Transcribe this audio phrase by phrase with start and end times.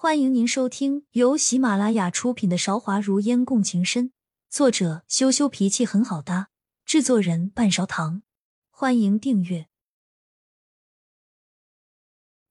[0.00, 4.10] 欢迎您收听由喜马拉雅出品的《韶华如烟共情深》，
[4.48, 6.50] 作者羞羞脾气很好搭，
[6.84, 8.22] 制作人半勺糖。
[8.70, 9.66] 欢迎订阅。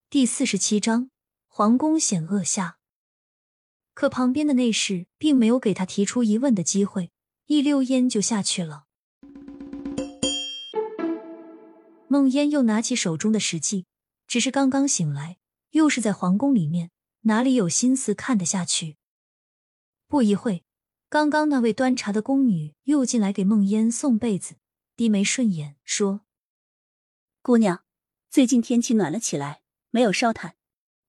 [0.09, 1.09] 第四十七章：
[1.47, 2.79] 皇宫险恶下，
[3.93, 7.13] 可旁边的内侍并没有给他提出疑问的机会，
[7.45, 8.87] 一溜烟就下去了。
[12.09, 13.85] 梦烟又拿起手中的石记，
[14.27, 15.37] 只是刚刚醒来，
[15.69, 16.91] 又是在皇宫里面。
[17.27, 18.95] 哪里有心思看得下去？
[20.07, 20.63] 不一会，
[21.09, 24.55] 刚刚那位端茶的宫女又进来给梦烟送被子，
[24.95, 26.21] 低眉顺眼说
[27.43, 27.83] ：“姑娘，
[28.29, 30.55] 最近天气暖了起来，没有烧炭，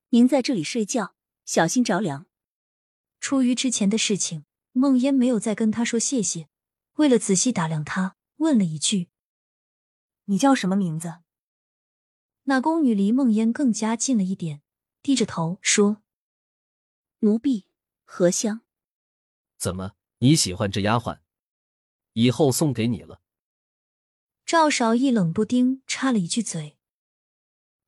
[0.08, 2.27] 您在这里睡觉，小心着凉。”
[3.20, 6.48] 出于之前的事情，梦烟没有再跟他说谢谢。
[6.94, 9.08] 为了仔细打量他，问了一句
[10.27, 11.19] ：“你叫什么名字？”
[12.44, 14.62] 那宫女离梦烟更加近了一点，
[15.00, 16.02] 低着头说。
[17.20, 17.66] 奴婢
[18.04, 18.60] 何香，
[19.56, 21.19] 怎么你喜欢这丫鬟？
[22.12, 23.20] 以后送给你了。
[24.47, 26.78] 赵少义冷不丁插了一句嘴，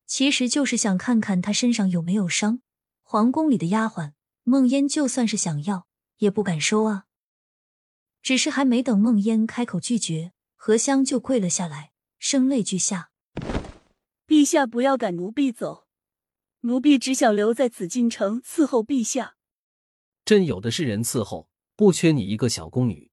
[0.04, 2.62] 其实就是想看看他身上有没有伤。
[3.02, 5.86] 皇宫里的丫鬟梦烟就算是想要，
[6.16, 7.06] 也不敢收啊。
[8.22, 13.12] 只是还没等梦烟开口拒绝，何香就跪了下来，声泪俱下
[14.26, 15.86] ：“陛下不要赶奴婢走。”
[16.60, 19.36] 奴婢只想留在紫禁城伺候陛下。
[20.24, 23.10] 朕有的是人伺候，不缺你一个小宫女。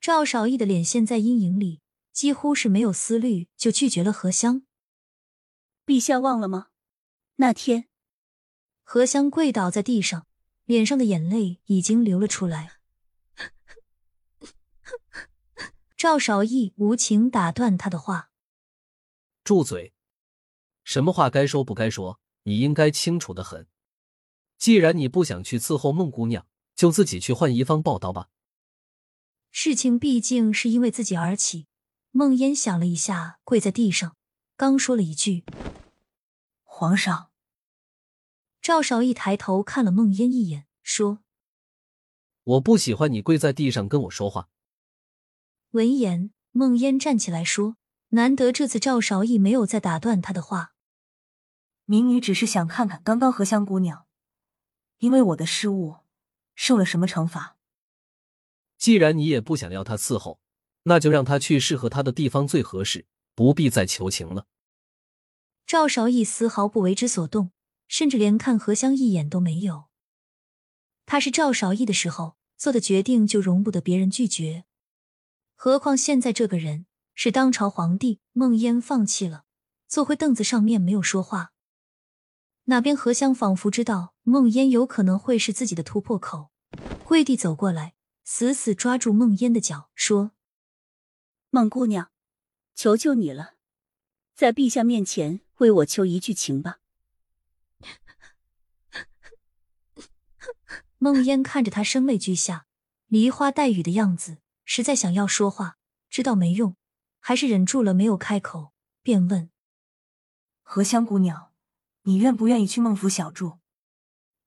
[0.00, 1.80] 赵少义的脸现在阴影里，
[2.12, 4.62] 几乎是没有思虑就拒绝了何香。
[5.86, 6.68] 陛下忘了吗？
[7.36, 7.88] 那天，
[8.82, 10.26] 何香跪倒在地上，
[10.64, 12.78] 脸上的眼泪已经流了出来。
[15.96, 18.30] 赵少义无情打断他的话
[19.42, 19.94] ：“住嘴！”
[20.88, 23.66] 什么话该说不该说，你应该清楚的很。
[24.56, 28.30] 既然你不想去伺候孟姑娘，就自己去换一方报道吧。
[29.50, 31.66] 事情毕竟是因为自己而起。
[32.10, 34.16] 孟烟想了一下，跪在地上，
[34.56, 35.44] 刚说了一句
[36.64, 37.32] ：“皇上。”
[38.62, 41.18] 赵少义抬头看了孟烟一眼，说
[42.44, 44.48] ：“我不喜欢你跪在地上跟我说话。”
[45.72, 47.76] 闻言，孟烟站起来说
[48.16, 50.72] ：“难得这次赵少义没有再打断他的话。”
[51.90, 54.04] 民女只是想看看刚刚荷香姑娘，
[54.98, 56.00] 因为我的失误，
[56.54, 57.56] 受了什么惩罚。
[58.76, 60.38] 既然你也不想要她伺候，
[60.82, 64.46] 那就让她去适合她的地方最合适，不必再求情了。
[65.66, 67.52] 赵少义丝毫不为之所动，
[67.86, 69.84] 甚至连看荷香一眼都没有。
[71.06, 74.66] 他是赵少义的时候做的决定，就容不得别人拒绝。
[75.54, 76.84] 何况现在这个人
[77.14, 79.44] 是当朝皇帝，孟烟放弃了，
[79.86, 81.52] 坐回凳子上面没有说话。
[82.70, 86.50] 那边何香仿佛知道梦烟有可能会是自己的突破口，
[87.02, 90.32] 跪地走过来，死死抓住梦烟的脚，说
[91.48, 92.10] ：“孟姑娘，
[92.74, 93.54] 求求你了，
[94.34, 96.80] 在陛下面前为我求一句情吧。”
[100.98, 102.66] 梦烟看着他声泪俱下、
[103.06, 105.78] 梨花带雨的样子，实在想要说话，
[106.10, 106.76] 知道没用，
[107.18, 109.50] 还是忍住了没有开口，便问
[110.60, 111.47] ：“何香姑娘。”
[112.08, 113.58] 你愿不愿意去孟府小住？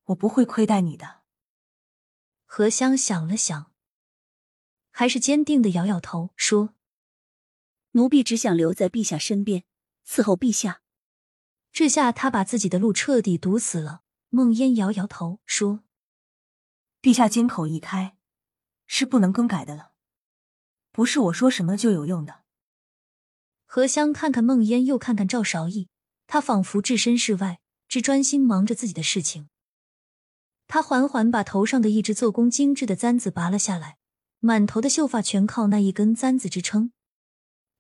[0.06, 1.22] 我不会亏待你的。
[2.44, 3.72] 何香想了想，
[4.90, 6.74] 还是坚定的摇摇头，说
[7.94, 9.64] ：“奴婢只想留在陛下身边，
[10.04, 10.82] 伺候陛下。”
[11.72, 14.02] 这下他把自己的路彻底堵死了。
[14.30, 15.84] 孟烟摇摇头，说
[17.00, 18.18] ：“陛下金口一开，
[18.88, 19.92] 是不能更改的了，
[20.92, 22.42] 不是我说什么就有用的。”
[23.68, 25.91] 何香看看孟烟，又看看赵韶义。
[26.34, 27.60] 他仿佛置身事外，
[27.90, 29.50] 只专心忙着自己的事情。
[30.66, 33.98] 他缓缓把头上的一只做工精致的簪子拔了下来，
[34.40, 36.94] 满头的秀发全靠那一根簪子支撑，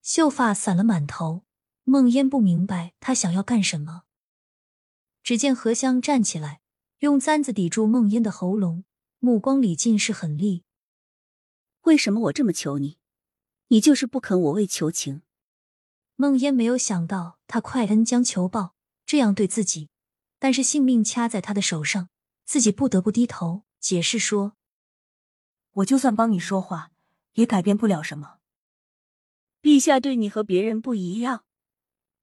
[0.01, 1.45] 秀发散了满头。
[1.85, 4.03] 梦烟不明白他想要干什么。
[5.23, 6.59] 只见何香站起来，
[6.99, 8.83] 用簪子抵住梦烟的喉咙，
[9.19, 10.65] 目光里尽是狠厉。
[11.83, 12.97] 为什么我这么求你，
[13.69, 15.21] 你就是不肯我为求情？
[16.15, 18.75] 梦烟没有想到他快恩将仇报，
[19.05, 19.89] 这样对自己，
[20.37, 22.09] 但是性命掐在他的手上，
[22.45, 24.53] 自己不得不低头解释说
[25.73, 26.91] ：“我就算帮你说话，
[27.33, 28.37] 也改变不了什么。
[29.61, 31.45] 陛下对你和别人不一样，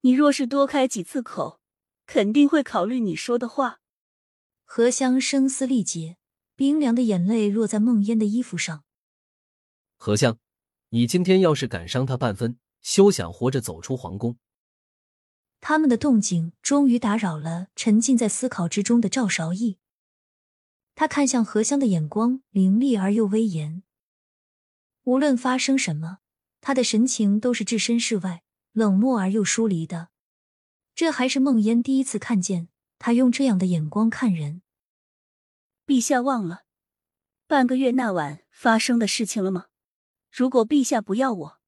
[0.01, 1.59] 你若是多开几次口，
[2.05, 3.79] 肯定会考虑你说的话。”
[4.63, 6.17] 何香声嘶力竭，
[6.55, 8.83] 冰凉的眼泪落在孟烟的衣服上。
[9.97, 10.37] 何香，
[10.89, 12.59] 你今天要是敢伤他半分。
[12.81, 14.37] 休想活着走出皇宫！
[15.61, 19.77] 他们的动静终于打扰了沉浸在思考之中的赵韶义。
[20.95, 23.83] 他看向何香的眼光凌厉而又威严。
[25.03, 26.19] 无论发生什么，
[26.61, 28.43] 他的神情都是置身事外、
[28.73, 30.09] 冷漠而又疏离的。
[30.93, 32.67] 这还是梦烟第一次看见
[32.97, 34.61] 他用这样的眼光看人。
[35.87, 36.63] 陛下忘了
[37.47, 39.67] 半个月那晚发生的事情了吗？
[40.31, 41.58] 如果陛下不要我，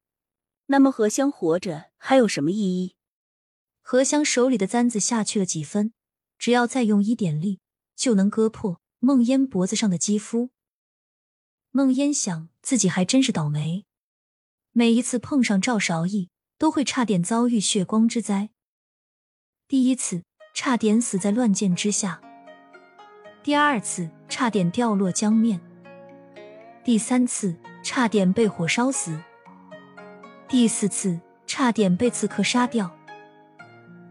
[0.72, 2.96] 那么何香活着还有什么意义？
[3.82, 5.92] 何香手里的簪子下去了几分，
[6.38, 7.60] 只要再用一点力，
[7.94, 10.48] 就能割破梦烟脖子上的肌肤。
[11.72, 13.84] 梦烟想，自己还真是倒霉，
[14.70, 18.48] 每一次碰上赵韶义，都会差点遭遇血光之灾。
[19.68, 20.22] 第一次
[20.54, 22.22] 差点死在乱箭之下，
[23.42, 25.60] 第二次差点掉落江面，
[26.82, 27.54] 第三次
[27.84, 29.20] 差点被火烧死，
[30.52, 32.90] 第四次差点被刺客杀掉。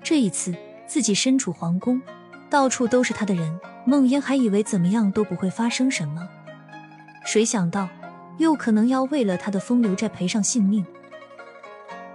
[0.02, 0.56] 这一次
[0.88, 2.02] 自己身处皇宫，
[2.50, 6.28] 到处都是他的人，梦烟还以为怎么样都不会发生什么，
[7.24, 7.88] 谁想到
[8.40, 10.84] 又可能要为了他的风流债赔上性命。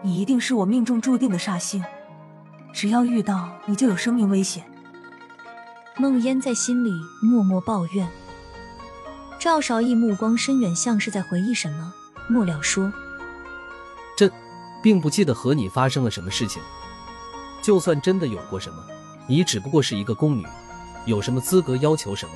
[0.02, 1.84] 你一定是我命中注定的煞星。
[2.72, 4.64] 只要遇到你，就有生命危险。
[5.98, 6.90] 梦烟在心里
[7.22, 8.08] 默默抱怨。
[9.38, 11.94] 赵少义目光深远，像是在回忆什么，
[12.28, 13.05] 末了说：“朕
[14.86, 16.62] 并不记得和你发生了什么事情。
[17.60, 18.76] 就算真的有过什么，
[19.26, 20.46] 你只不过是一个宫女，
[21.06, 22.32] 有什么资格要求什么？”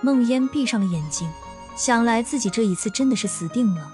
[0.00, 1.30] 梦烟闭上了眼睛，
[1.76, 3.86] 想来自己这一次真的是死定了。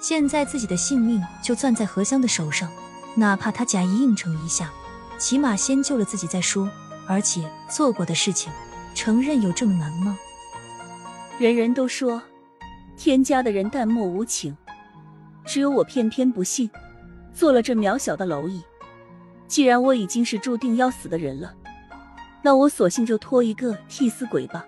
[0.00, 2.68] 现在自己的性命就攥在何香的手上。
[3.14, 4.72] 哪怕他假意应承一下，
[5.16, 6.68] 起码先救了自己再说。
[7.06, 8.52] 而且做过的事情，
[8.92, 10.18] 承认有这么难吗？
[11.38, 12.20] 人人都说
[12.96, 14.56] 天家的人淡漠无情，
[15.44, 16.70] 只有我偏偏不信，
[17.32, 18.62] 做了这渺小的蝼蚁。
[19.46, 21.54] 既然我已经是注定要死的人了，
[22.42, 24.64] 那我索性就拖一个替死鬼吧。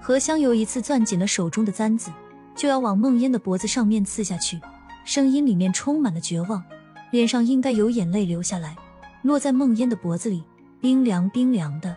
[0.00, 2.10] 何香又一次攥紧了手中的簪子，
[2.54, 4.60] 就要往梦烟的脖子上面刺下去，
[5.04, 6.62] 声音里面充满了绝望。
[7.10, 8.76] 脸上应该有眼泪流下来，
[9.22, 10.44] 落在梦烟的脖子里，
[10.80, 11.96] 冰凉冰凉的。